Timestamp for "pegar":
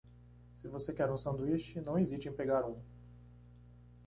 2.33-2.65